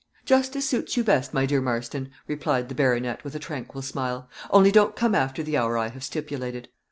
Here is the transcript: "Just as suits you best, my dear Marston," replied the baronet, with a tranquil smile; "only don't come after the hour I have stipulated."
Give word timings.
"Just 0.25 0.55
as 0.55 0.67
suits 0.67 0.97
you 0.97 1.03
best, 1.03 1.31
my 1.31 1.45
dear 1.45 1.61
Marston," 1.61 2.09
replied 2.27 2.69
the 2.69 2.73
baronet, 2.73 3.23
with 3.23 3.35
a 3.35 3.37
tranquil 3.37 3.83
smile; 3.83 4.27
"only 4.49 4.71
don't 4.71 4.95
come 4.95 5.13
after 5.13 5.43
the 5.43 5.57
hour 5.57 5.77
I 5.77 5.89
have 5.89 6.03
stipulated." 6.03 6.69